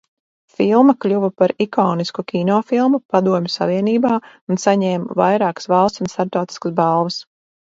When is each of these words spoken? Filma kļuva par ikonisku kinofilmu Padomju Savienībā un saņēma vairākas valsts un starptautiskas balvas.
Filma 0.59 0.93
kļuva 1.03 1.27
par 1.41 1.51
ikonisku 1.65 2.25
kinofilmu 2.31 3.01
Padomju 3.15 3.53
Savienībā 3.57 4.15
un 4.55 4.61
saņēma 4.67 5.21
vairākas 5.23 5.73
valsts 5.75 6.05
un 6.07 6.13
starptautiskas 6.15 6.79
balvas. 6.83 7.21